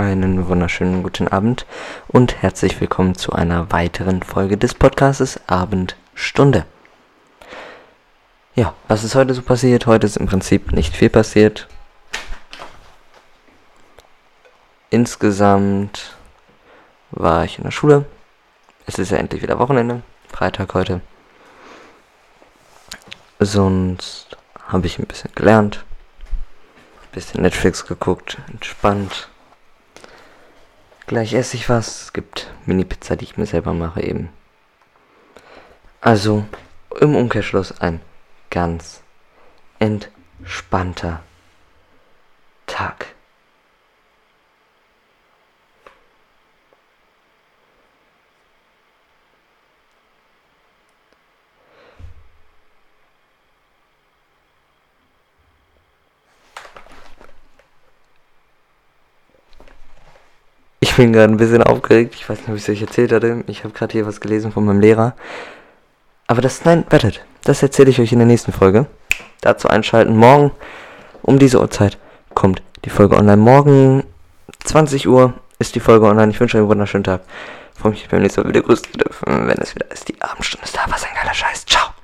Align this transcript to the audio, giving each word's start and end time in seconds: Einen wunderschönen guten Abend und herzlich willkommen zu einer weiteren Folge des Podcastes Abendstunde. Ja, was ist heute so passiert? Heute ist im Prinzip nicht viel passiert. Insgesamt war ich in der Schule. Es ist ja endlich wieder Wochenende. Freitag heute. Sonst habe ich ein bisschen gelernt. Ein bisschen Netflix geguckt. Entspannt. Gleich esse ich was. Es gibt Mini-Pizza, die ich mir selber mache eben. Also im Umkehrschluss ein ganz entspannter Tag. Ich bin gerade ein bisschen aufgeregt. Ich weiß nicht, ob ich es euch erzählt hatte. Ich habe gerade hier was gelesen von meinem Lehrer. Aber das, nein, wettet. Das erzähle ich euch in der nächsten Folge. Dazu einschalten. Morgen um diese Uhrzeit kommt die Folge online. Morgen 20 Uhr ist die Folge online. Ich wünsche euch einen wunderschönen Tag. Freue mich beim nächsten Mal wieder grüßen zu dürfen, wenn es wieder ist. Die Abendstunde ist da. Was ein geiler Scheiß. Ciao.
Einen 0.00 0.48
wunderschönen 0.48 1.02
guten 1.02 1.28
Abend 1.28 1.66
und 2.08 2.40
herzlich 2.40 2.80
willkommen 2.80 3.16
zu 3.16 3.34
einer 3.34 3.70
weiteren 3.70 4.22
Folge 4.22 4.56
des 4.56 4.72
Podcastes 4.72 5.38
Abendstunde. 5.46 6.64
Ja, 8.54 8.72
was 8.88 9.04
ist 9.04 9.14
heute 9.14 9.34
so 9.34 9.42
passiert? 9.42 9.84
Heute 9.84 10.06
ist 10.06 10.16
im 10.16 10.24
Prinzip 10.24 10.72
nicht 10.72 10.96
viel 10.96 11.10
passiert. 11.10 11.68
Insgesamt 14.88 16.16
war 17.10 17.44
ich 17.44 17.58
in 17.58 17.64
der 17.64 17.70
Schule. 17.70 18.06
Es 18.86 18.98
ist 18.98 19.10
ja 19.10 19.18
endlich 19.18 19.42
wieder 19.42 19.58
Wochenende. 19.58 20.00
Freitag 20.28 20.72
heute. 20.72 21.02
Sonst 23.38 24.38
habe 24.66 24.86
ich 24.86 24.98
ein 24.98 25.04
bisschen 25.04 25.32
gelernt. 25.34 25.84
Ein 27.02 27.12
bisschen 27.12 27.42
Netflix 27.42 27.84
geguckt. 27.84 28.38
Entspannt. 28.50 29.28
Gleich 31.10 31.34
esse 31.34 31.56
ich 31.56 31.68
was. 31.68 32.02
Es 32.02 32.12
gibt 32.12 32.52
Mini-Pizza, 32.66 33.16
die 33.16 33.24
ich 33.24 33.36
mir 33.36 33.44
selber 33.44 33.74
mache 33.74 34.00
eben. 34.00 34.28
Also 36.00 36.44
im 37.00 37.16
Umkehrschluss 37.16 37.80
ein 37.80 38.00
ganz 38.48 39.02
entspannter 39.80 41.24
Tag. 42.68 43.06
Ich 60.78 60.89
bin 61.00 61.14
gerade 61.14 61.32
ein 61.32 61.38
bisschen 61.38 61.62
aufgeregt. 61.62 62.14
Ich 62.14 62.28
weiß 62.28 62.40
nicht, 62.40 62.50
ob 62.50 62.56
ich 62.56 62.62
es 62.62 62.68
euch 62.68 62.82
erzählt 62.82 63.10
hatte. 63.10 63.42
Ich 63.46 63.64
habe 63.64 63.72
gerade 63.72 63.90
hier 63.90 64.06
was 64.06 64.20
gelesen 64.20 64.52
von 64.52 64.66
meinem 64.66 64.80
Lehrer. 64.80 65.14
Aber 66.26 66.42
das, 66.42 66.66
nein, 66.66 66.84
wettet. 66.90 67.24
Das 67.42 67.62
erzähle 67.62 67.88
ich 67.88 67.98
euch 68.02 68.12
in 68.12 68.18
der 68.18 68.26
nächsten 68.26 68.52
Folge. 68.52 68.84
Dazu 69.40 69.68
einschalten. 69.68 70.14
Morgen 70.14 70.50
um 71.22 71.38
diese 71.38 71.58
Uhrzeit 71.58 71.96
kommt 72.34 72.60
die 72.84 72.90
Folge 72.90 73.16
online. 73.16 73.38
Morgen 73.38 74.04
20 74.64 75.08
Uhr 75.08 75.32
ist 75.58 75.74
die 75.74 75.80
Folge 75.80 76.04
online. 76.04 76.32
Ich 76.32 76.40
wünsche 76.40 76.58
euch 76.58 76.60
einen 76.60 76.68
wunderschönen 76.68 77.04
Tag. 77.04 77.22
Freue 77.78 77.92
mich 77.92 78.06
beim 78.06 78.20
nächsten 78.20 78.42
Mal 78.42 78.50
wieder 78.50 78.60
grüßen 78.60 78.92
zu 78.92 78.98
dürfen, 78.98 79.48
wenn 79.48 79.56
es 79.56 79.74
wieder 79.74 79.90
ist. 79.90 80.06
Die 80.06 80.20
Abendstunde 80.20 80.66
ist 80.66 80.76
da. 80.76 80.80
Was 80.90 81.04
ein 81.04 81.14
geiler 81.18 81.32
Scheiß. 81.32 81.64
Ciao. 81.64 81.89